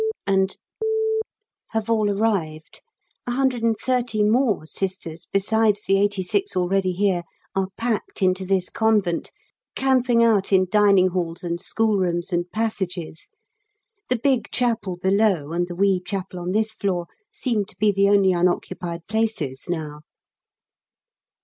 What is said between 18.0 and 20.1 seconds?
only unoccupied places now.